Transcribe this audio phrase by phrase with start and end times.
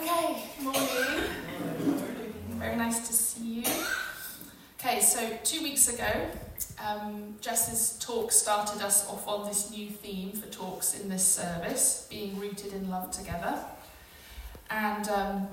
[0.00, 0.88] Okay, morning.
[2.58, 3.64] Very nice to see you.
[4.78, 6.10] Okay, so two weeks ago,
[6.82, 12.06] um, Jess's talk started us off on this new theme for talks in this service,
[12.08, 13.62] being rooted in love together.
[14.70, 15.48] And um,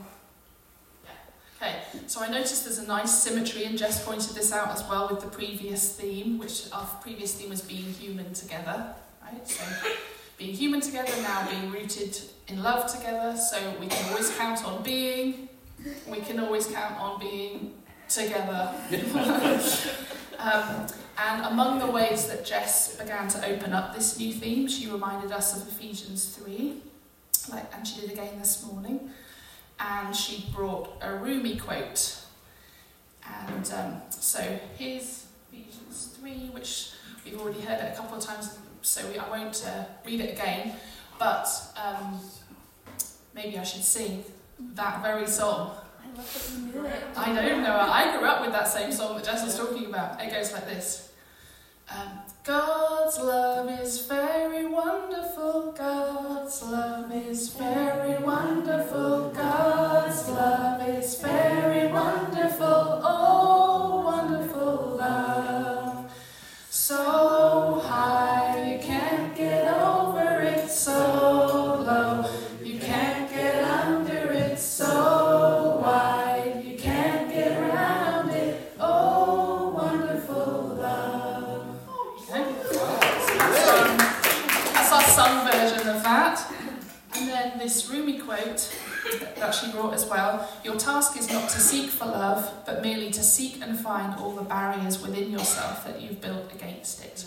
[1.57, 5.09] okay, so I noticed there's a nice symmetry, and Jess pointed this out as well
[5.09, 9.45] with the previous theme, which our previous theme was being human together, right?
[9.45, 9.65] So
[10.37, 12.17] being human together, now being rooted
[12.47, 15.49] in love together, so we can always count on being,
[16.07, 17.73] we can always count on being
[18.07, 18.73] together.
[20.39, 20.87] um,
[21.17, 25.31] and among the ways that Jess began to open up this new theme, she reminded
[25.31, 26.81] us of Ephesians 3,
[27.51, 29.09] like, and she did again this morning.
[29.79, 32.17] And she brought a Rumi quote.
[33.49, 34.41] And um, so
[34.77, 36.91] here's Ephesians 3, which
[37.25, 40.33] we've already heard it a couple of times, so we, I won't uh, read it
[40.33, 40.73] again.
[41.19, 41.47] But
[41.83, 42.19] um,
[43.37, 44.23] maybe I should sing
[44.73, 45.77] that very song.
[46.03, 47.03] I love that you knew it.
[47.15, 47.77] I don't know.
[47.79, 50.19] I grew up with that same song that Jess was talking about.
[50.19, 51.11] It goes like this.
[51.89, 54.65] Um, God's love is very
[94.47, 97.25] barriers within yourself that you've built against it.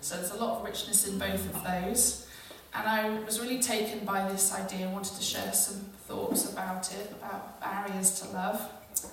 [0.00, 2.28] So there's a lot of richness in both of those.
[2.74, 6.92] And I was really taken by this idea, and wanted to share some thoughts about
[6.92, 8.60] it, about barriers to love.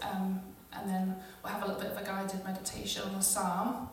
[0.01, 0.41] Um,
[0.73, 3.89] and then we'll have a little bit of a guided meditation on the psalm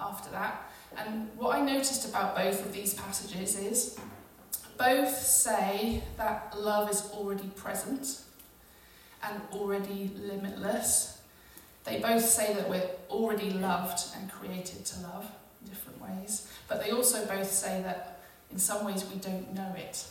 [0.00, 0.70] after that.
[0.96, 3.98] And what I noticed about both of these passages is
[4.76, 8.22] both say that love is already present
[9.22, 11.11] and already limitless.
[11.84, 15.30] They both say that we're already loved and created to love
[15.62, 18.20] in different ways, but they also both say that
[18.50, 20.04] in some ways we don't know it.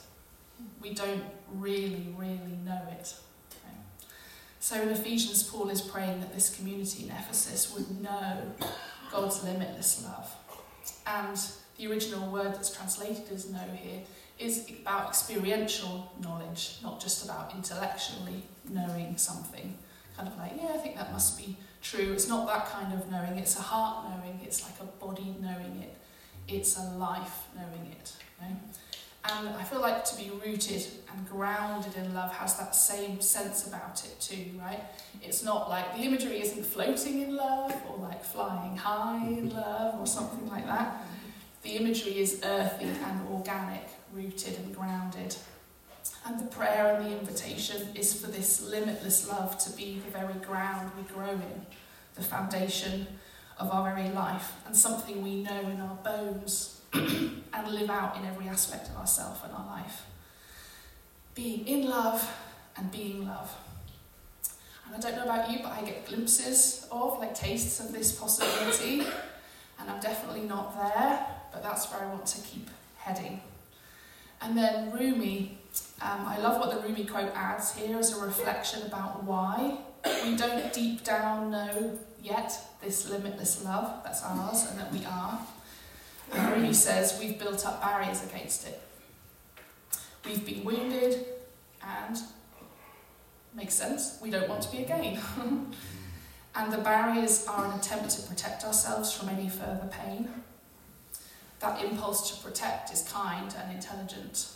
[0.82, 1.24] We don't
[1.54, 3.14] really, really know it.
[4.62, 8.38] So in Ephesians, Paul is praying that this community in Ephesus would know
[9.12, 10.32] God's limitless love.
[11.08, 11.36] And
[11.78, 14.02] the original word that's translated as know here
[14.38, 19.80] is about experiential knowledge, not just about intellectually knowing something.
[20.16, 22.14] Kind of like, yeah, I think that must be true.
[22.14, 25.82] It's not that kind of knowing, it's a heart knowing, it's like a body knowing
[25.82, 25.98] it,
[26.48, 28.14] it's a life knowing it.
[28.42, 28.56] Know?
[29.24, 30.84] And I feel like to be rooted
[31.14, 34.84] and grounded in love has that same sense about it too, right?
[35.22, 40.00] It's not like the imagery isn't floating in love or like flying high in love
[40.00, 41.04] or something like that.
[41.62, 45.36] The imagery is earthy and organic, rooted and grounded.
[46.26, 50.36] And the prayer and the invitation is for this limitless love to be the very
[50.46, 51.66] ground we grow in,
[52.16, 53.08] the foundation
[53.58, 58.26] of our very life, and something we know in our bones and live out in
[58.26, 60.06] every aspect of ourselves and our life.
[61.34, 62.32] Being in love
[62.78, 63.56] and being love.
[64.86, 68.12] And I don't know about you, but I get glimpses of, like tastes of this
[68.12, 69.02] possibility,
[69.80, 73.42] and I'm definitely not there, but that's where I want to keep heading.
[74.42, 75.60] And then Rumi,
[76.02, 79.78] um, I love what the Rumi quote adds here as a reflection about why
[80.24, 85.40] we don't deep down know yet this limitless love that's ours and that we are.
[86.34, 88.82] And Rumi says we've built up barriers against it.
[90.26, 91.26] We've been wounded
[91.84, 92.18] and,
[93.56, 95.20] makes sense, we don't want to be again.
[96.56, 100.30] and the barriers are an attempt to protect ourselves from any further pain.
[101.60, 104.48] That impulse to protect is kind and intelligent.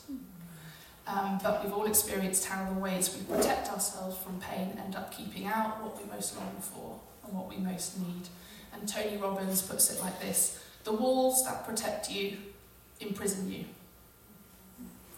[1.07, 5.15] Um, but we've all experienced how the ways we protect ourselves from pain end up
[5.15, 8.23] keeping out what we most long for and what we most need.
[8.73, 12.37] And Tony Robbins puts it like this The walls that protect you
[12.99, 13.65] imprison you.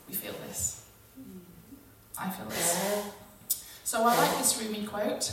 [0.07, 0.85] We feel this.
[2.19, 3.11] I feel this.
[3.83, 5.31] So I like this Rumi quote,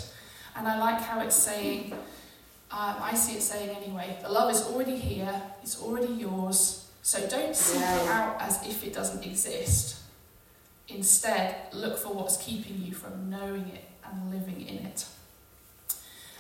[0.55, 1.93] and I like how it's saying,
[2.71, 7.27] um, I see it saying anyway, the love is already here, it's already yours, so
[7.27, 10.04] don't seek it out as if it doesn't exist.
[10.89, 15.07] Instead, look for what's keeping you from knowing it and living in it.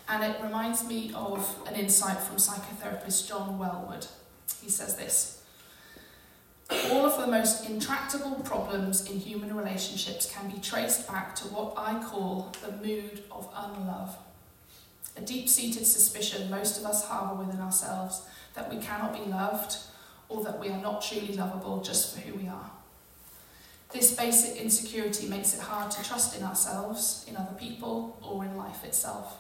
[0.09, 4.07] And it reminds me of an insight from psychotherapist John Welwood.
[4.63, 5.43] He says this
[6.91, 11.73] All of the most intractable problems in human relationships can be traced back to what
[11.79, 14.17] I call the mood of unlove.
[15.17, 19.77] A deep seated suspicion most of us harbour within ourselves that we cannot be loved
[20.29, 22.71] or that we are not truly lovable just for who we are.
[23.95, 28.57] This basic insecurity makes it hard to trust in ourselves, in other people, or in
[28.57, 29.37] life itself.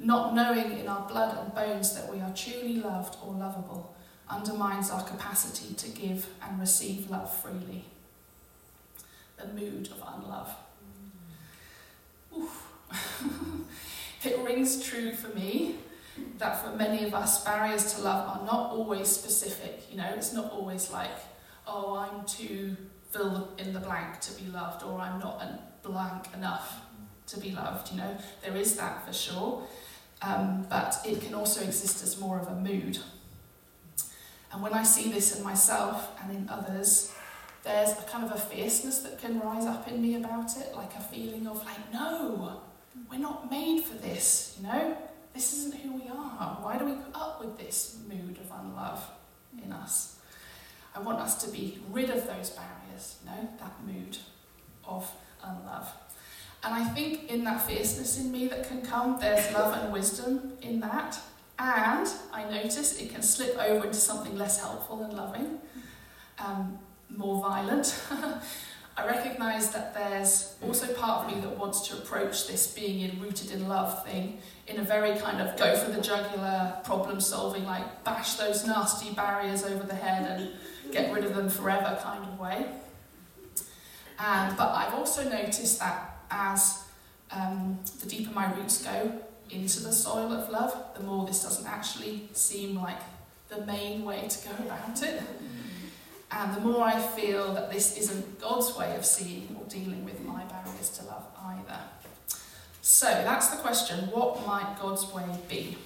[0.00, 3.94] Not knowing in our blood and bones that we are truly loved or lovable
[4.28, 7.84] undermines our capacity to give and receive love freely.
[9.36, 10.56] The mood of unlove.
[14.24, 15.76] it rings true for me
[16.38, 19.84] that for many of us, barriers to love are not always specific.
[19.88, 21.10] You know, it's not always like,
[21.64, 22.76] oh, I'm too
[23.12, 26.80] fill in the blank to be loved, or I'm not blank enough
[27.28, 27.92] to be loved.
[27.92, 29.62] You know, there is that for sure,
[30.22, 32.98] um, but it can also exist as more of a mood.
[34.52, 37.12] And when I see this in myself and in others,
[37.64, 40.94] there's a kind of a fierceness that can rise up in me about it, like
[40.94, 42.60] a feeling of like, no,
[43.10, 44.96] we're not made for this, you know?
[45.32, 46.58] This isn't who we are.
[46.60, 49.02] Why do we put up with this mood of unlove
[49.64, 50.16] in us?
[50.94, 54.18] I want us to be rid of those barriers, you know, that mood
[54.84, 55.10] of
[55.42, 55.88] unlove.
[56.64, 60.52] And I think in that fierceness in me that can come, there's love and wisdom
[60.62, 61.18] in that.
[61.58, 65.58] And I notice it can slip over into something less helpful and loving,
[66.38, 66.78] um,
[67.08, 68.00] more violent.
[68.96, 73.20] I recognise that there's also part of me that wants to approach this being in
[73.20, 77.64] rooted in love thing in a very kind of go for the jugular, problem solving,
[77.64, 80.50] like bash those nasty barriers over the head and
[80.92, 82.66] get rid of them forever kind of way.
[84.18, 86.84] And, but I've also noticed that as
[87.30, 89.12] um, the deeper my roots go
[89.50, 92.98] into the soil of love, the more this doesn't actually seem like
[93.48, 95.22] the main way to go about it.
[96.30, 100.20] And the more I feel that this isn't God's way of seeing or dealing with
[100.24, 101.78] my barriers to love either.
[102.80, 105.76] So that's the question what might God's way be?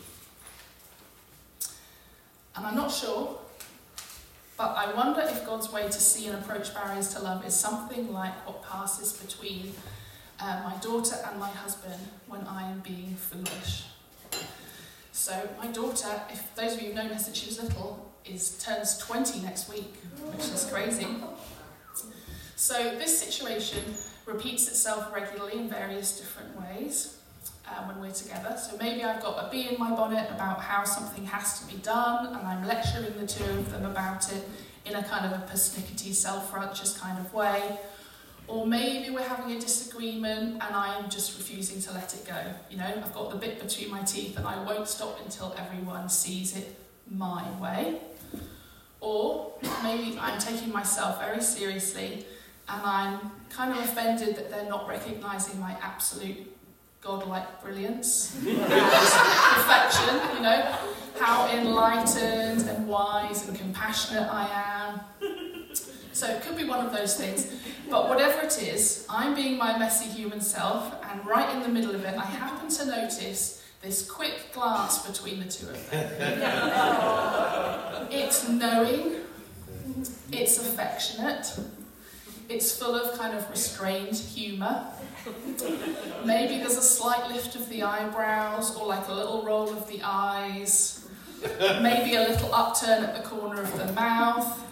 [2.55, 3.39] And I'm not sure,
[4.57, 8.13] but I wonder if God's way to see and approach barriers to love is something
[8.13, 9.73] like what passes between
[10.41, 13.85] uh, my daughter and my husband when I am being foolish.
[15.13, 18.99] So my daughter, if those of you who've her since she was little, is turns
[18.99, 19.95] 20 next week,
[20.33, 21.07] which is crazy.
[22.57, 23.83] So this situation
[24.25, 27.16] repeats itself regularly in various different ways
[27.69, 28.57] um, when we're together.
[28.57, 31.81] So maybe I've got a bee in my bonnet about how something has to be
[31.81, 34.49] done, and I'm lecturing the two of them about it
[34.85, 37.79] in a kind of a persnickety, self-righteous kind of way.
[38.49, 42.41] Or maybe we're having a disagreement and I'm just refusing to let it go.
[42.71, 46.09] You know, I've got the bit between my teeth and I won't stop until everyone
[46.09, 46.79] sees it
[47.11, 48.01] my way.
[49.01, 52.25] Or maybe I'm taking myself very seriously
[52.69, 56.56] and I'm kind of offended that they're not recognizing my absolute
[57.07, 60.77] godlike brilliance perfection, you know,
[61.21, 64.49] how enlightened and wise and compassionate I
[64.91, 65.01] am.
[66.13, 67.55] So it could be one of those things.
[67.89, 71.95] But whatever it is, I'm being my messy human self, and right in the middle
[71.95, 76.11] of it, I happen to notice this quick glance between the two of them.
[78.11, 79.17] it's knowing,
[80.33, 81.57] it's affectionate,
[82.49, 84.87] it's full of kind of restrained humour.
[86.25, 90.01] Maybe there's a slight lift of the eyebrows or like a little roll of the
[90.03, 91.07] eyes.
[91.83, 94.63] Maybe a little upturn at the corner of the mouth.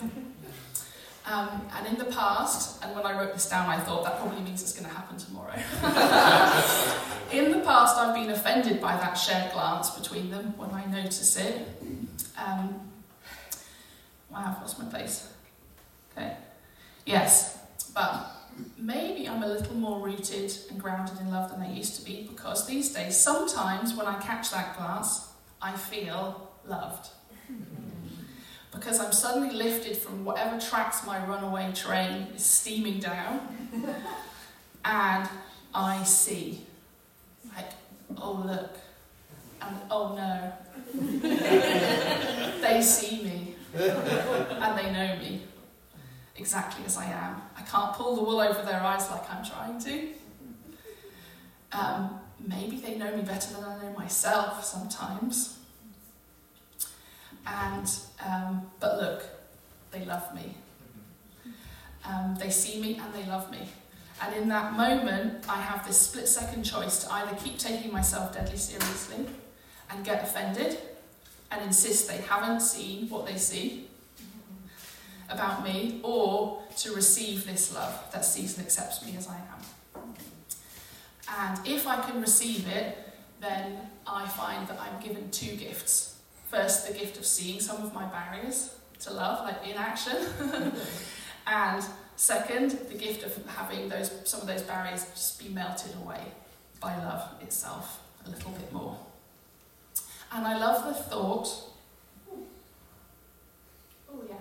[1.27, 4.43] Um, and in the past, and when I wrote this down, I thought that probably
[4.43, 5.55] means it's going to happen tomorrow.
[7.33, 11.37] in the past, I've been offended by that shared glance between them when I notice
[11.39, 11.67] it.
[12.37, 12.91] Um,
[14.31, 15.33] wow, I've lost my place.
[16.13, 16.37] Okay.
[17.07, 17.59] Yes,
[17.95, 18.34] but
[18.77, 22.27] maybe I'm a little more rooted and grounded in love than I used to be
[22.31, 25.29] because these days, sometimes when I catch that glance,
[25.61, 27.09] I feel loved.
[28.73, 33.41] Because I'm suddenly lifted from whatever tracks my runaway train is steaming down,
[34.85, 35.29] and
[35.73, 36.67] I see,
[37.55, 37.71] like,
[38.19, 38.77] oh look,
[39.63, 40.53] and oh no.
[42.61, 45.43] they see me, and they know me
[46.37, 47.43] exactly as I am.
[47.57, 50.09] I can't pull the wool over their eyes like I'm trying to.
[51.73, 55.59] Um, maybe they know me better than I know myself sometimes.
[57.47, 57.91] And
[58.25, 59.25] um, but look,
[59.91, 60.55] they love me.
[62.05, 63.69] Um, they see me and they love me.
[64.23, 68.33] And in that moment, I have this split second choice to either keep taking myself
[68.33, 69.27] deadly seriously
[69.91, 70.79] and get offended
[71.51, 73.89] and insist they haven't seen what they see,
[75.31, 80.05] about me or to receive this love that sees and accepts me as I am.
[81.39, 82.99] And if I can receive it,
[83.41, 86.17] then I find that I'm given two gifts.
[86.49, 90.17] First, the gift of seeing some of my barriers to love, like in action.
[91.47, 91.85] and
[92.17, 96.21] second, the gift of having those some of those barriers just be melted away
[96.81, 98.97] by love itself a little bit more.
[100.33, 101.49] And I love the thought.
[104.13, 104.37] Oh yeah.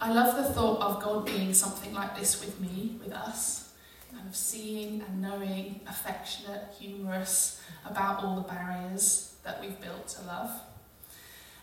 [0.00, 3.72] I love the thought of God being something like this with me, with us,
[4.12, 10.22] kind of seeing and knowing, affectionate, humorous about all the barriers that we've built to
[10.26, 10.50] love.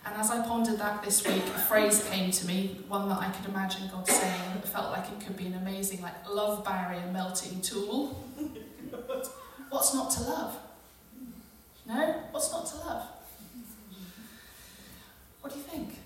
[0.06, 3.30] And as I pondered that this week, a phrase came to me, one that I
[3.30, 7.06] could imagine God saying, it felt like it could be an amazing, like, love barrier
[7.14, 8.24] melting tool.
[9.70, 10.58] What's not to love?
[11.88, 12.24] No?
[12.32, 13.04] What's not to love?
[15.42, 16.01] What do you think?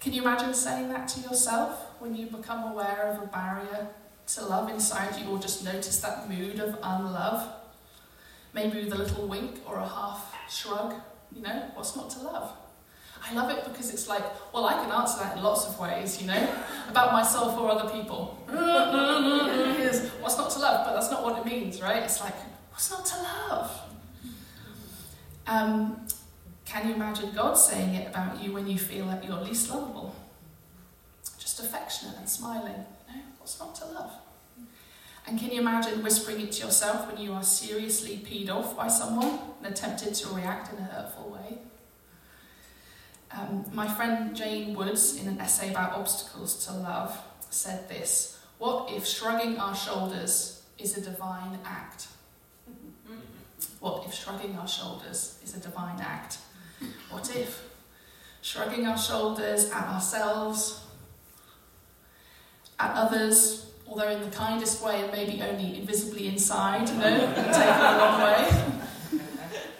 [0.00, 3.88] Can you imagine saying that to yourself when you become aware of a barrier
[4.28, 7.48] to love inside you or just notice that mood of unlove?
[8.54, 10.94] Maybe with a little wink or a half shrug,
[11.34, 12.52] you know, what's not to love?
[13.28, 14.22] I love it because it's like,
[14.54, 16.48] well, I can answer that in lots of ways, you know,
[16.88, 18.38] about myself or other people.
[20.20, 20.86] what's not to love?
[20.86, 22.04] But that's not what it means, right?
[22.04, 22.34] It's like,
[22.70, 23.80] what's not to love?
[25.48, 26.06] Um,
[26.68, 30.14] can you imagine God saying it about you when you feel like you're least lovable?
[31.38, 32.84] Just affectionate and smiling.
[33.08, 34.12] You know, what's not to love?
[35.26, 38.88] And can you imagine whispering it to yourself when you are seriously peed off by
[38.88, 41.58] someone and attempted to react in a hurtful way?
[43.30, 48.92] Um, my friend Jane Woods, in an essay about obstacles to love, said this What
[48.92, 52.08] if shrugging our shoulders is a divine act?
[53.80, 56.38] What if shrugging our shoulders is a divine act?
[57.10, 57.64] What if
[58.42, 60.80] shrugging our shoulders at ourselves,
[62.78, 67.52] at others, although in the kindest way and maybe only invisibly inside, you know, taken
[67.52, 68.78] the long way?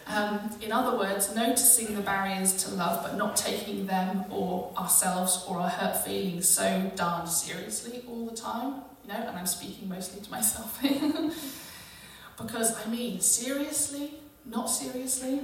[0.08, 5.44] Um, in other words, noticing the barriers to love but not taking them or ourselves
[5.46, 9.88] or our hurt feelings so darn seriously all the time, you know, and I'm speaking
[9.88, 10.80] mostly to myself
[12.40, 14.14] because I mean, seriously,
[14.46, 15.42] not seriously.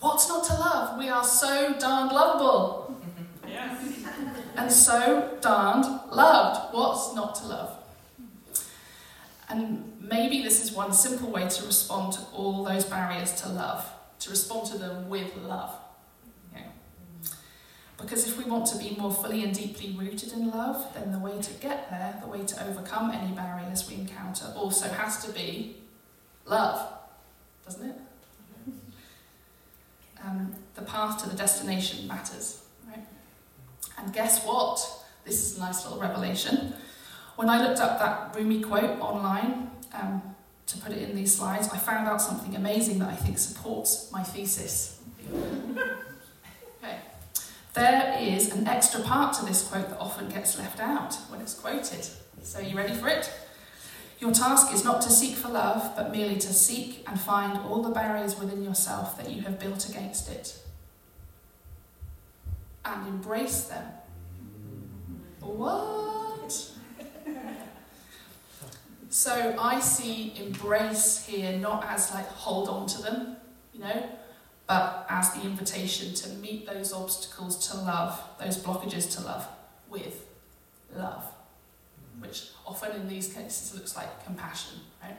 [0.00, 0.98] What's not to love?
[0.98, 2.96] We are so darned lovable.
[3.46, 4.04] Yes.
[4.56, 6.74] and so darned loved.
[6.74, 7.72] What's not to love?
[9.48, 13.86] And maybe this is one simple way to respond to all those barriers to love,
[14.20, 15.70] to respond to them with love.
[17.98, 21.18] Because if we want to be more fully and deeply rooted in love, then the
[21.18, 25.32] way to get there, the way to overcome any barriers we encounter, also has to
[25.32, 25.76] be
[26.44, 26.92] love,
[27.64, 27.96] doesn't it?
[30.26, 33.06] Um, the path to the destination matters, right?
[33.96, 34.80] And guess what?
[35.24, 36.74] This is a nice little revelation.
[37.36, 40.22] When I looked up that Rumi quote online um,
[40.66, 44.10] to put it in these slides, I found out something amazing that I think supports
[44.10, 45.00] my thesis.
[45.32, 46.98] okay.
[47.74, 51.54] There is an extra part to this quote that often gets left out when it's
[51.54, 52.04] quoted.
[52.42, 53.30] So, are you ready for it?
[54.18, 57.82] Your task is not to seek for love, but merely to seek and find all
[57.82, 60.58] the barriers within yourself that you have built against it.
[62.84, 63.84] And embrace them.
[65.40, 66.70] What?
[69.08, 73.36] So I see embrace here not as like hold on to them,
[73.72, 74.10] you know,
[74.66, 79.48] but as the invitation to meet those obstacles to love, those blockages to love,
[79.88, 80.26] with
[80.94, 81.24] love
[82.18, 85.16] which often in these cases looks like compassion, right?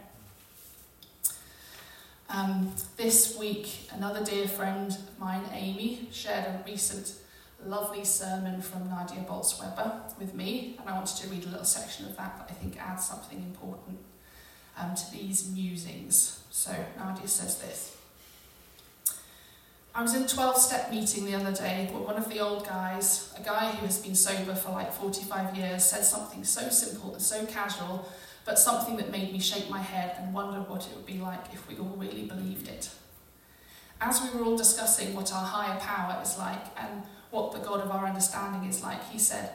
[2.29, 7.13] Um, this week, another dear friend of mine, Amy, shared a recent
[7.65, 12.05] lovely sermon from Nadia Bolz-Weber with me, and I wanted to read a little section
[12.05, 13.99] of that that I think adds something important
[14.77, 16.43] um, to these musings.
[16.51, 17.96] So Nadia says this.
[19.97, 22.67] I was in a 12 step meeting the other day where one of the old
[22.67, 27.13] guys, a guy who has been sober for like 45 years, said something so simple
[27.13, 28.07] and so casual,
[28.45, 31.51] but something that made me shake my head and wonder what it would be like
[31.51, 32.91] if we all really believed it.
[33.99, 37.01] As we were all discussing what our higher power is like and
[37.31, 39.49] what the God of our understanding is like, he said,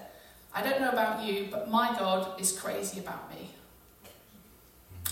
[0.52, 3.50] I don't know about you, but my God is crazy about me.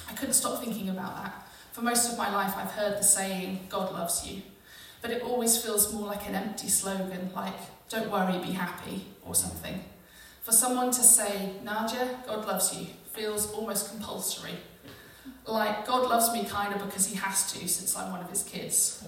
[0.09, 1.47] I couldn't stop thinking about that.
[1.71, 4.43] For most of my life, I've heard the saying, God loves you
[5.03, 7.55] but it always feels more like an empty slogan, like,
[7.89, 9.83] don't worry, be happy, or something.
[10.43, 14.55] For someone to say, Nadia, God loves you, feels almost compulsory.
[15.47, 18.43] Like, God loves me kind of because he has to, since I'm one of his
[18.43, 19.07] kids.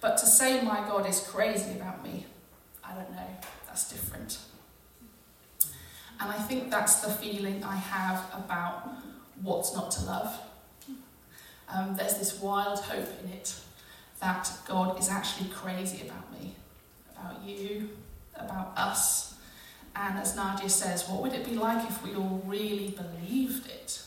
[0.00, 2.26] But to say my God is crazy about me,
[2.84, 3.28] I don't know,
[3.66, 4.38] that's different.
[6.20, 8.88] And I think that's the feeling I have about
[9.42, 10.40] what's not to love.
[11.68, 13.54] Um, there's this wild hope in it
[14.22, 16.54] that God is actually crazy about me,
[17.14, 17.90] about you,
[18.36, 19.34] about us.
[19.96, 24.02] And as Nadia says, what would it be like if we all really believed it?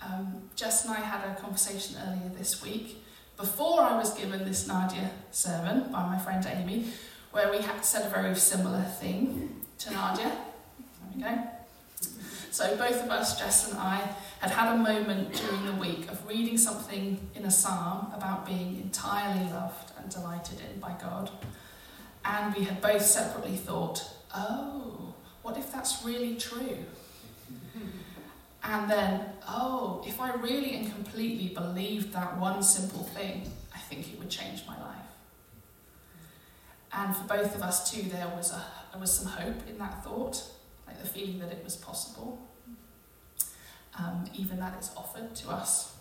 [0.00, 3.04] Um, Jess and I had a conversation earlier this week
[3.36, 6.92] before I was given this Nadia sermon by my friend Amy,
[7.32, 10.28] where we had said a very similar thing to Nadia.
[10.28, 11.57] There we go.
[12.58, 14.00] So both of us, Jess and I,
[14.40, 18.80] had had a moment during the week of reading something in a psalm about being
[18.80, 21.30] entirely loved and delighted in by God.
[22.24, 24.02] And we had both separately thought,
[24.34, 26.78] oh, what if that's really true?
[28.64, 34.12] And then, oh, if I really and completely believed that one simple thing, I think
[34.12, 34.96] it would change my life.
[36.92, 40.02] And for both of us too, there was a there was some hope in that
[40.02, 40.42] thought,
[40.88, 42.47] like the feeling that it was possible,
[43.98, 45.94] um, even that it's offered to us.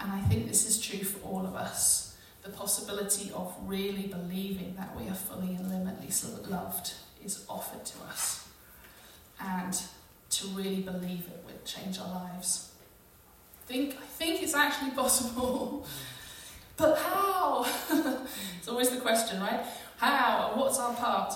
[0.00, 2.16] And I think this is true for all of us.
[2.42, 6.94] The possibility of really believing that we are fully and limitlessly loved
[7.24, 8.48] is offered to us.
[9.40, 9.80] And
[10.30, 12.72] to really believe it would change our lives.
[13.62, 15.86] I think, I think it's actually possible.
[16.76, 17.66] but how?
[18.58, 19.60] it's always the question, right?
[19.98, 20.52] How?
[20.56, 21.34] What's our part?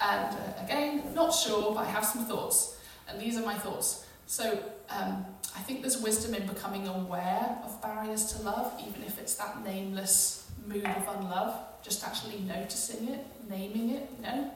[0.00, 2.78] And uh, again, not sure, but I have some thoughts.
[3.08, 4.03] And these are my thoughts.
[4.26, 4.58] So
[4.90, 5.24] um,
[5.56, 9.64] I think there's wisdom in becoming aware of barriers to love, even if it's that
[9.64, 14.50] nameless mood of unlove, just actually noticing it, naming it, you know?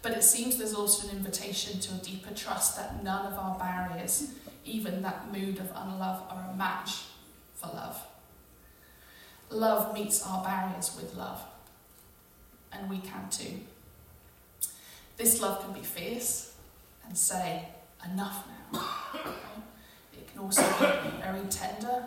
[0.00, 3.56] But it seems there's also an invitation to a deeper trust that none of our
[3.58, 4.32] barriers,
[4.64, 7.02] even that mood of unlove, are a match
[7.54, 8.04] for love.
[9.50, 11.40] Love meets our barriers with love,
[12.72, 13.60] and we can too.
[15.16, 16.52] This love can be fierce
[17.06, 17.68] and say,
[18.10, 18.80] enough now.
[20.12, 22.04] It can also be very tender,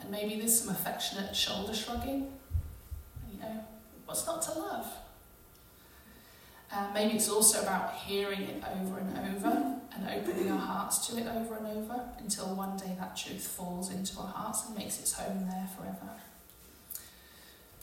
[0.00, 2.32] and maybe there's some affectionate shoulder shrugging.
[3.32, 3.64] You know,
[4.06, 4.86] what's not to love?
[6.70, 11.16] Uh, maybe it's also about hearing it over and over and opening our hearts to
[11.16, 15.00] it over and over until one day that truth falls into our hearts and makes
[15.00, 16.12] its home there forever.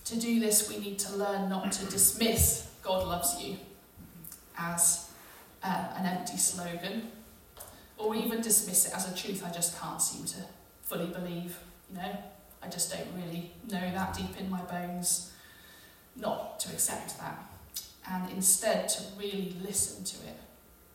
[0.05, 3.57] To do this, we need to learn not to dismiss God loves you
[4.55, 5.09] as
[5.63, 7.11] uh, an empty slogan
[7.97, 10.47] or even dismiss it as a truth I just can't seem to
[10.83, 11.57] fully believe.
[11.89, 12.17] You know,
[12.61, 15.31] I just don't really know that deep in my bones.
[16.15, 17.43] Not to accept that
[18.09, 20.37] and instead to really listen to it.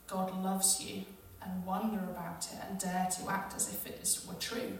[0.07, 1.03] God loves you
[1.43, 4.77] and wonder about it and dare to act as if it were true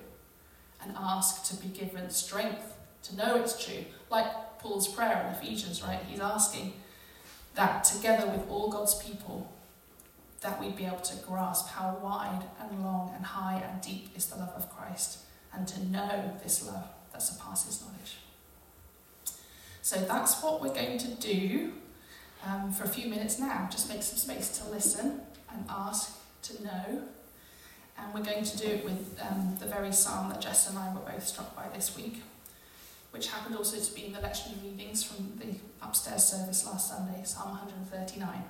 [0.81, 3.85] and ask to be given strength to know it's true.
[4.09, 5.99] Like Paul's prayer in Ephesians, right?
[6.07, 6.73] He's asking
[7.55, 9.51] that together with all God's people,
[10.41, 14.25] that we'd be able to grasp how wide and long and high and deep is
[14.25, 15.19] the love of Christ
[15.53, 18.17] and to know this love that surpasses knowledge.
[19.81, 21.73] So that's what we're going to do
[22.45, 23.67] um, for a few minutes now.
[23.71, 27.03] Just make some space to listen and ask to know.
[27.97, 30.91] And we're going to do it with um, the very psalm that Jess and I
[30.93, 32.23] were both struck by this week,
[33.11, 37.21] which happened also to be in the lectionary readings from the upstairs service last Sunday,
[37.23, 38.43] Psalm 139.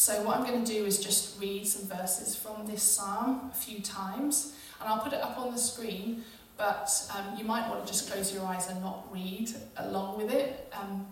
[0.00, 3.54] So, what I'm going to do is just read some verses from this psalm a
[3.54, 6.24] few times, and I'll put it up on the screen.
[6.56, 10.32] But um, you might want to just close your eyes and not read along with
[10.32, 10.72] it.
[10.72, 11.06] Um,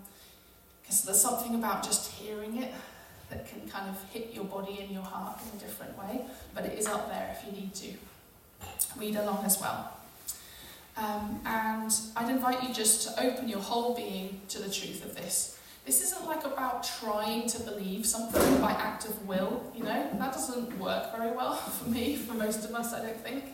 [0.81, 2.73] because there's something about just hearing it
[3.29, 6.23] that can kind of hit your body and your heart in a different way,
[6.55, 7.93] but it is up there if you need to.
[8.99, 9.99] Read along as well.
[10.97, 15.15] Um, and I'd invite you just to open your whole being to the truth of
[15.15, 15.58] this.
[15.89, 20.35] This isn't like about trying to believe something by act of will, you know, that
[20.35, 23.45] doesn't work very well for me, for most of us, I don't think.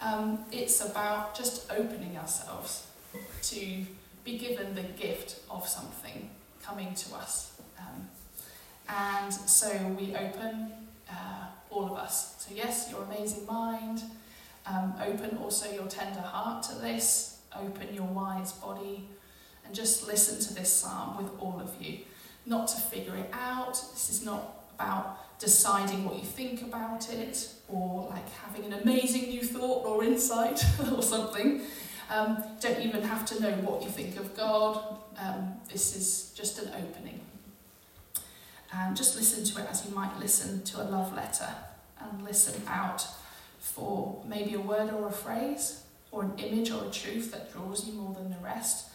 [0.00, 2.88] Um, it's about just opening ourselves
[3.42, 3.84] to
[4.24, 6.28] be given the gift of something
[6.60, 7.52] coming to us.
[7.78, 8.08] Um,
[8.88, 10.72] and so we open
[11.08, 12.34] uh, all of us.
[12.38, 14.02] So, yes, your amazing mind.
[14.66, 17.38] Um, open also your tender heart to this.
[17.56, 19.06] Open your wise body.
[19.64, 21.98] And just listen to this psalm with all of you.
[22.46, 23.72] Not to figure it out.
[23.92, 29.28] This is not about deciding what you think about it or like having an amazing
[29.28, 31.62] new thought or insight or something.
[32.10, 34.98] Um, don't even have to know what you think of God.
[35.18, 37.20] Um, this is just an opening.
[38.72, 41.48] And just listen to it as you might listen to a love letter
[42.00, 43.06] and listen out
[43.60, 47.86] for maybe a word or a phrase or an image or a truth that draws
[47.86, 48.90] you more than the rest.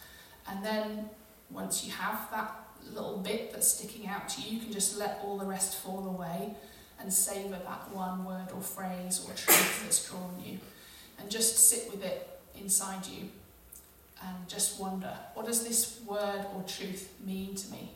[0.49, 1.09] And then
[1.49, 2.55] once you have that
[2.91, 6.07] little bit that's sticking out to you, you can just let all the rest fall
[6.07, 6.53] away
[6.99, 10.57] and savour that one word or phrase or truth that's drawn you.
[11.19, 13.29] And just sit with it inside you
[14.21, 17.91] and just wonder what does this word or truth mean to me?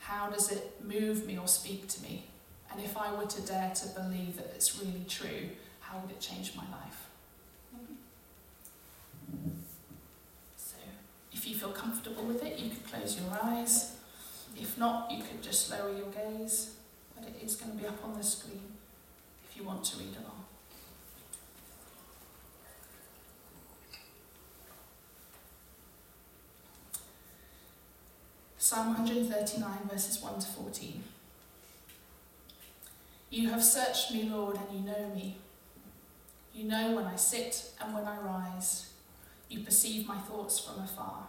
[0.00, 2.24] How does it move me or speak to me?
[2.70, 6.20] And if I were to dare to believe that it's really true, how would it
[6.20, 7.06] change my life?
[10.56, 10.76] So,
[11.32, 13.96] if you feel comfortable with it, you could close your eyes.
[14.58, 16.74] If not, you could just lower your gaze,
[17.14, 18.62] but it is going to be up on the screen
[19.48, 20.44] if you want to read along.
[28.58, 31.02] Psalm 139, verses 1 to 14.
[33.30, 35.36] You have searched me, Lord, and you know me.
[36.52, 38.90] You know when I sit and when I rise.
[39.48, 41.28] You perceive my thoughts from afar.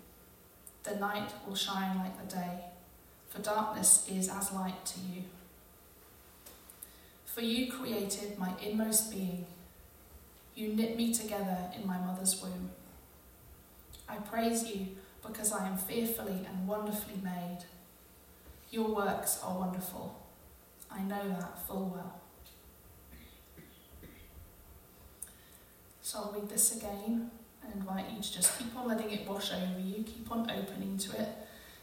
[0.83, 2.65] The night will shine like the day,
[3.29, 5.23] for darkness is as light to you.
[7.25, 9.45] For you created my inmost being.
[10.55, 12.71] You knit me together in my mother's womb.
[14.09, 14.87] I praise you
[15.25, 17.59] because I am fearfully and wonderfully made.
[18.71, 20.19] Your works are wonderful.
[20.91, 22.21] I know that full well.
[26.01, 27.31] So I'll read this again
[27.75, 31.21] invite you to just keep on letting it wash over you, keep on opening to
[31.21, 31.29] it,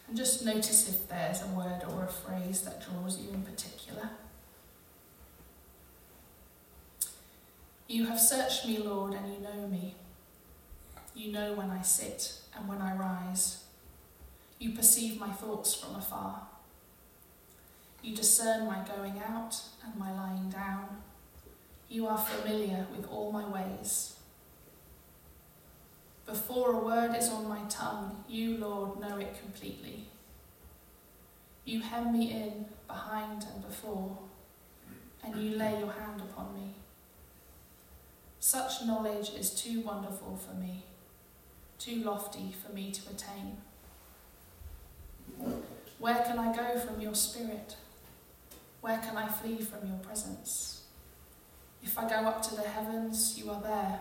[0.07, 4.11] and just notice if there's a word or a phrase that draws you in particular.
[7.87, 9.95] You have searched me, Lord, and you know me.
[11.15, 13.65] You know when I sit and when I rise.
[14.59, 16.43] You perceive my thoughts from afar.
[18.03, 21.03] You discern my going out and my lying down.
[21.89, 24.18] You are familiar with all my ways.
[26.29, 30.05] Before a word is on my tongue, you, Lord, know it completely.
[31.65, 34.17] You hem me in behind and before,
[35.25, 36.75] and you lay your hand upon me.
[38.39, 40.85] Such knowledge is too wonderful for me
[41.79, 43.57] too lofty for me to attain.
[45.99, 47.77] Where can I go from your spirit?
[48.81, 50.83] Where can I flee from your presence?
[51.83, 54.01] If I go up to the heavens, you are there.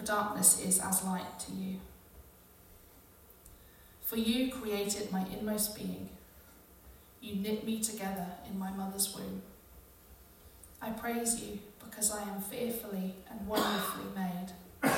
[0.00, 1.76] for darkness is as light to you.
[4.00, 6.08] For you created my inmost being.
[7.20, 9.42] You knit me together in my mother's womb.
[10.80, 14.90] I praise you because I am fearfully and wonderfully made.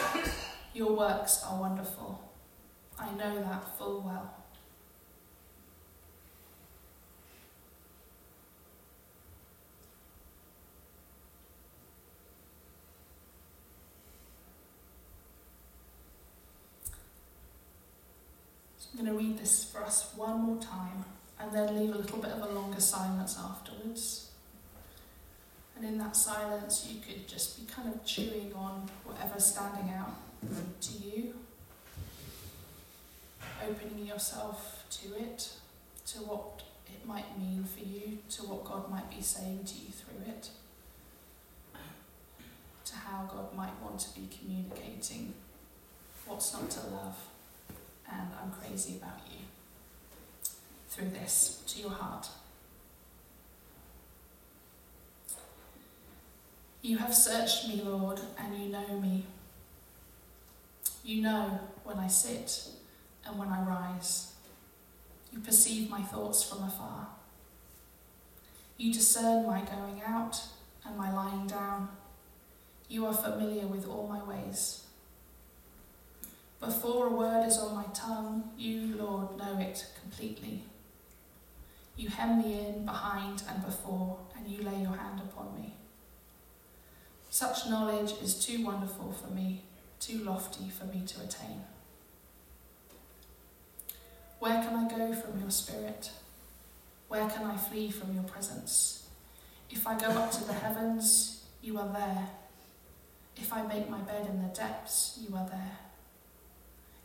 [0.73, 2.31] Your works are wonderful.
[2.99, 4.42] I know that full well.
[18.93, 21.05] I'm going to read this for us one more time
[21.41, 24.31] and then leave a little bit of a longer silence afterwards.
[25.77, 30.15] And in that silence, you could just be kind of chewing on whatever's standing out
[30.83, 31.35] to you,
[33.67, 35.49] opening yourself to it,
[36.09, 39.91] to what it might mean for you, to what God might be saying to you
[39.91, 40.51] through it,
[42.85, 45.33] to how God might want to be communicating
[46.27, 47.17] what's not to love,
[48.13, 49.39] and I'm crazy about you.
[50.89, 52.29] through this to your heart.
[56.83, 59.25] You have searched me, Lord, and you know me.
[61.05, 62.69] You know when I sit
[63.27, 64.33] and when I rise.
[65.33, 67.07] You perceive my thoughts from afar.
[68.77, 70.43] You discern my going out
[70.85, 71.89] and my lying down.
[72.89, 74.85] You are familiar with all my ways.
[76.63, 80.63] Before a word is on my tongue, you, Lord, know it completely.
[81.97, 85.75] You hem me in behind and before, and you lay your hand upon me.
[87.31, 89.65] Such knowledge is too wonderful for me,
[89.99, 91.65] too lofty for me to attain.
[94.39, 96.13] Where can I go from your spirit?
[97.09, 99.09] Where can I flee from your presence?
[99.69, 102.29] If I go up to the heavens, you are there.
[103.37, 105.79] If I make my bed in the depths, you are there.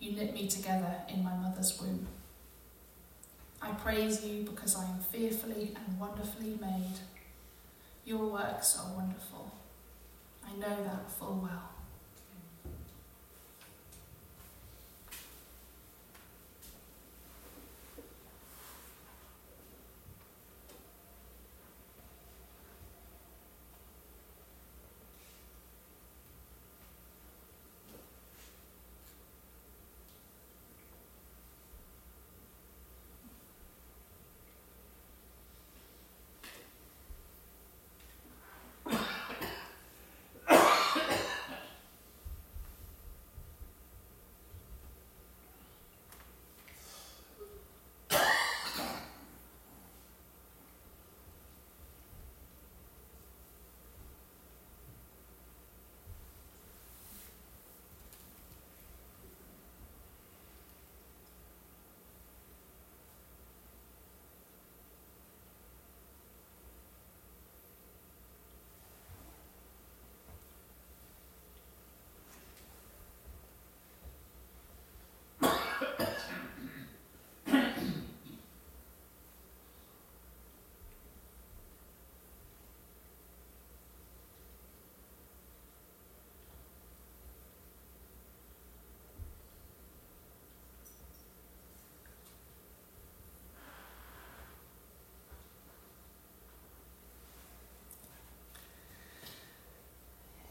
[0.00, 2.06] You knit me together in my mother's womb.
[3.60, 6.98] I praise you because I am fearfully and wonderfully made.
[8.06, 9.52] Your works are wonderful.
[10.44, 11.70] I know that full well.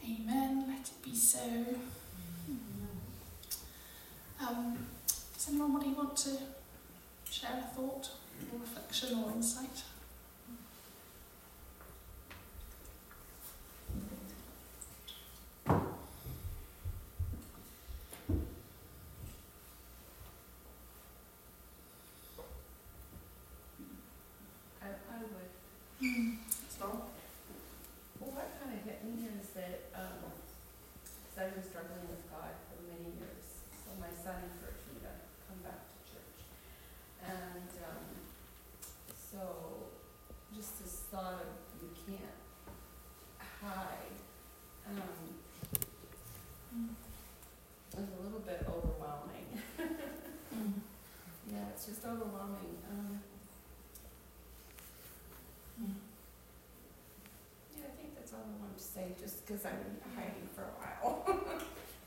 [0.02, 0.64] Amen.
[0.68, 1.46] Let it be so.
[4.46, 4.78] Um,
[5.34, 6.30] does anybody want to
[7.30, 8.10] share a thought
[8.52, 9.82] or reflection or insight?
[24.82, 25.50] I, I would.
[26.02, 26.36] Mm.
[26.80, 30.32] Well, what kind of hit me is that, um,
[31.04, 33.64] cause I've been struggling with God for many years.
[33.72, 35.12] So my son encouraged me to
[35.48, 36.44] come back to church.
[37.24, 38.04] And, um,
[39.16, 39.40] so
[40.54, 42.36] just this thought of you can't
[43.62, 44.20] hide,
[44.88, 45.00] um,
[47.96, 49.46] was a little bit overwhelming.
[51.50, 52.78] Yeah, it's just overwhelming.
[52.90, 53.20] Um,
[55.80, 55.94] Mm.
[57.74, 59.72] Yeah, I think that's all I wanted to say, just because I'm
[60.14, 60.49] hiding for a while.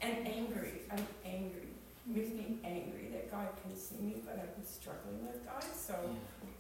[0.03, 0.81] And angry.
[0.91, 1.69] I'm angry.
[2.05, 5.63] It makes me angry that God can see me, but I've been struggling with God,
[5.63, 5.95] so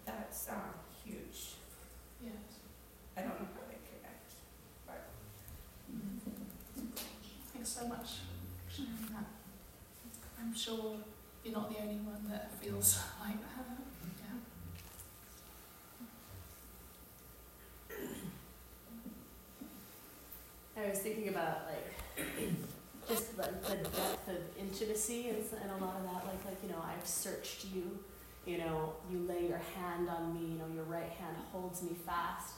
[0.05, 0.53] that's uh,
[1.03, 1.55] huge.
[2.23, 2.33] Yes.
[3.17, 4.31] I don't know how they connect.
[4.87, 5.03] But
[7.53, 8.21] Thanks so much
[8.65, 9.25] for sharing that.
[10.39, 10.95] I'm sure
[11.43, 13.65] you're not the only one that feels like that.
[20.77, 20.83] Yeah.
[20.83, 21.92] I was thinking about like
[23.13, 26.69] just like the depth of intimacy and, and a lot of that, like like you
[26.69, 27.99] know I've searched you,
[28.45, 31.95] you know you lay your hand on me, you know your right hand holds me
[32.05, 32.53] fast,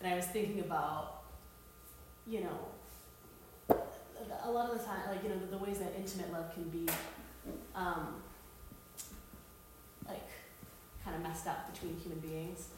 [0.00, 1.22] and I was thinking about,
[2.26, 3.76] you know,
[4.44, 6.64] a lot of the time like you know the, the ways that intimate love can
[6.64, 6.86] be,
[7.74, 8.22] um,
[10.08, 10.28] like
[11.04, 12.68] kind of messed up between human beings,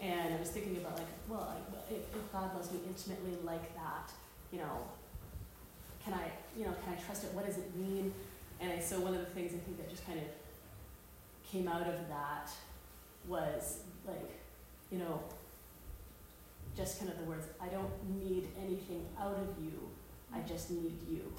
[0.00, 3.74] And I was thinking about like, well, like, if, if God loves me intimately like
[3.74, 4.12] that,
[4.52, 4.88] you know,
[6.04, 7.32] can I, you know, can I trust it?
[7.32, 8.12] What does it mean?
[8.60, 10.24] And I, so one of the things I think that just kind of
[11.50, 12.50] came out of that
[13.26, 14.30] was like,
[14.90, 15.20] you know,
[16.76, 17.90] just kind of the words, I don't
[18.20, 19.72] need anything out of you,
[20.32, 21.32] I just need you.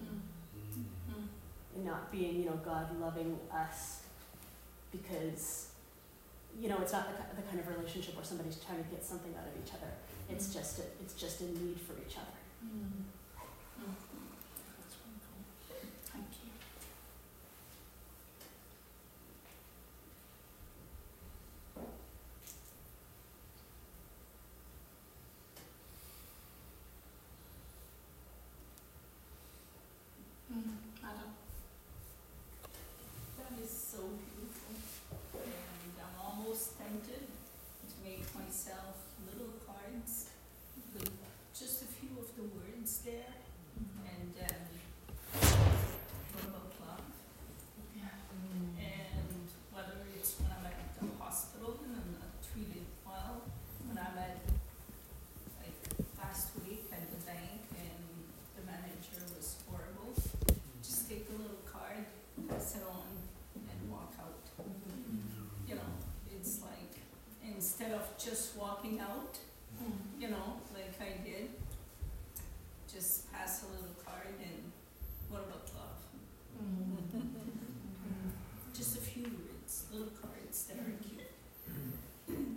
[0.00, 0.20] Mm.
[1.10, 1.26] Mm.
[1.76, 4.02] And not being, you know, God loving us
[4.92, 5.68] because,
[6.58, 9.34] you know, it's not the, the kind of relationship where somebody's trying to get something
[9.36, 9.92] out of each other.
[10.30, 12.38] It's just a, it's just a need for each other.
[12.64, 13.04] Mm.
[13.80, 13.94] Mm.
[14.78, 15.38] That's wonderful.
[16.12, 16.50] Thank you.
[30.52, 30.76] Mm.
[31.04, 31.30] Adam.
[33.38, 34.74] That is so beautiful.
[35.34, 40.30] And I'm almost tempted to make myself little cards
[40.92, 41.08] with
[41.54, 43.38] just a few of the words there.
[43.78, 44.66] And um,
[46.34, 47.06] what about love?
[47.94, 48.10] Yeah.
[48.74, 53.46] And whether it's when I'm at the hospital and I'm not treated well,
[53.86, 54.42] when I'm at,
[55.62, 55.78] like
[56.18, 58.02] last week at the bank and
[58.58, 60.10] the manager was horrible,
[60.82, 62.02] just take a little card,
[62.50, 63.14] pass it on,
[63.54, 64.42] and walk out.
[65.68, 65.90] You know,
[66.34, 66.98] it's like,
[67.46, 68.16] instead of
[68.90, 69.38] just walking out,
[69.82, 70.20] Mm.
[70.20, 71.50] you know, like I did,
[72.92, 74.72] just pass a little card and
[75.30, 76.02] what about love?
[76.60, 78.32] Mm.
[78.74, 81.30] Just a few words, little cards that are cute.
[82.30, 82.56] Mm.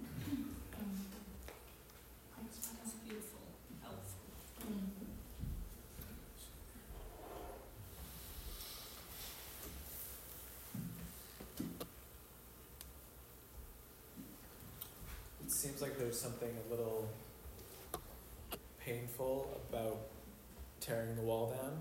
[2.35, 2.99] Thanks, It's Madam.
[3.07, 3.39] beautiful,
[3.81, 4.27] helpful.
[4.67, 4.89] Mm.
[15.41, 17.07] It seems like there's something a little
[18.79, 19.97] painful about
[20.79, 21.77] tearing the wall down.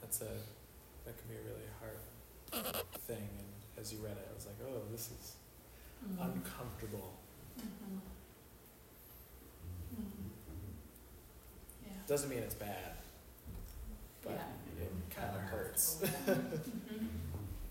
[0.00, 0.24] That's a
[1.04, 3.16] that can be a really hard thing.
[3.38, 5.34] And as you read it, I was like, oh, this is
[6.02, 6.18] Mm.
[6.34, 7.12] uncomfortable.
[7.58, 8.00] Mhm.
[9.94, 10.30] Mm.
[11.84, 11.92] Yeah.
[12.06, 12.96] Doesn't mean it's bad,
[14.22, 14.82] but Yeah.
[14.84, 16.00] it kind of hurts.
[16.26, 17.08] Mhm.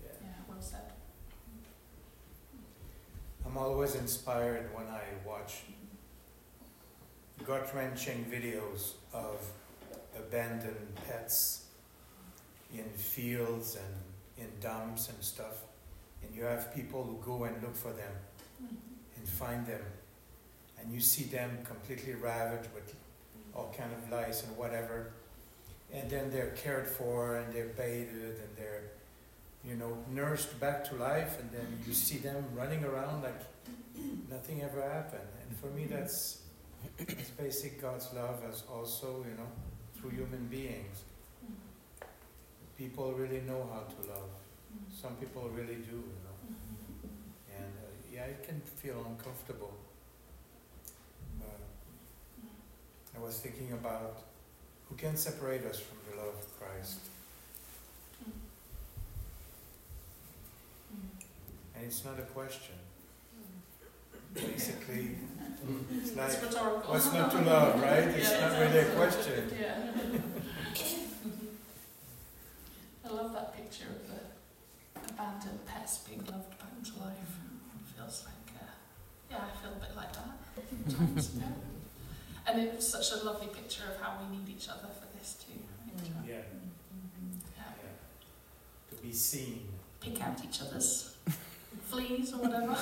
[0.04, 0.12] Yeah.
[0.22, 0.92] Yeah, well said.
[3.44, 5.62] I'm always inspired when I watch
[7.44, 9.36] gut wrenching videos of
[10.16, 11.66] abandoned pets
[12.74, 15.64] in fields and in dumps and stuff.
[16.22, 18.12] And you have people who go and look for them
[19.16, 19.82] and find them.
[20.80, 22.94] And you see them completely ravaged with
[23.54, 25.12] all kind of lice and whatever.
[25.92, 28.84] And then they're cared for and they're bathed and they're,
[29.66, 31.38] you know, nursed back to life.
[31.40, 33.40] And then you see them running around like
[34.30, 35.28] nothing ever happened.
[35.46, 36.42] And for me, that's,
[36.98, 39.48] that's basic God's love as also, you know,
[39.96, 41.04] through human beings.
[42.78, 44.30] People really know how to love.
[44.90, 46.56] Some people really do, you know.
[47.56, 49.74] And uh, yeah, it can feel uncomfortable.
[51.40, 51.44] Uh,
[53.16, 54.22] I was thinking about
[54.88, 57.00] who can separate us from the love of Christ.
[61.80, 62.74] And it's not a question.
[64.34, 65.16] Basically,
[65.96, 66.92] it's It's like, rhetorical.
[66.92, 68.08] what's not to love, right?
[68.08, 68.48] It's Yeah.
[68.48, 69.50] not really a question.
[69.60, 69.92] Yeah.
[73.04, 77.16] I love that picture of the abandoned pets being loved back to life.
[77.96, 78.66] feels like, uh,
[79.30, 80.38] yeah, I feel a bit like that
[80.86, 81.30] sometimes.
[81.36, 81.44] yeah.
[82.46, 85.34] And it was such a lovely picture of how we need each other for this
[85.42, 85.58] too.
[85.96, 86.26] right?
[86.28, 86.42] Yeah, Yeah.
[87.56, 87.92] yeah.
[88.90, 89.66] To be seen.
[90.00, 91.16] Pick out each other's
[91.90, 92.66] fleas or whatever.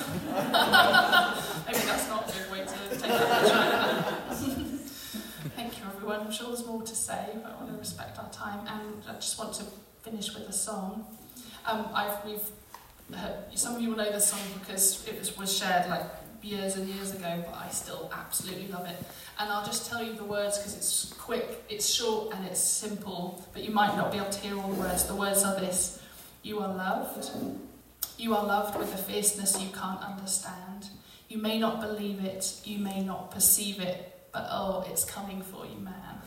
[1.67, 4.33] Maybe that's not a good way to take that.
[5.55, 6.21] Thank you, everyone.
[6.21, 9.13] I'm sure there's more to say, but I want to respect our time, and I
[9.15, 9.65] just want to
[10.01, 11.05] finish with a song.
[11.65, 12.49] Um, I've we've
[13.15, 16.03] heard, some of you will know this song because it was, was shared like
[16.41, 18.97] years and years ago, but I still absolutely love it.
[19.39, 23.43] And I'll just tell you the words because it's quick, it's short, and it's simple.
[23.53, 25.05] But you might not be able to hear all the words.
[25.05, 26.01] The words are this:
[26.43, 27.31] You are loved.
[28.19, 30.89] You are loved with a fierceness you can't understand.
[31.29, 35.65] You may not believe it, you may not perceive it, but oh, it's coming for
[35.65, 36.19] you, man.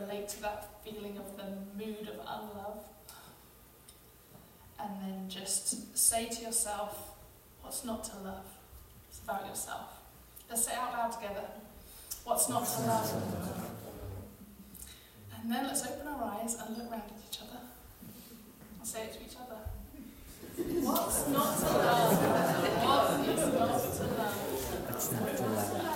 [0.00, 1.44] relate to that feeling of the
[1.76, 2.84] mood of unlove.
[4.78, 7.14] And then just say to yourself,
[7.62, 8.46] what's not to love?
[9.08, 10.00] It's about yourself.
[10.48, 11.44] Let's say out loud together,
[12.24, 13.12] what's not to love?
[15.40, 17.60] And then let's open our eyes and look round at each other
[18.78, 19.60] and say it to each other.
[20.82, 22.16] What's not to love?
[22.84, 24.36] What is not to love?
[24.88, 25.95] What's not to love?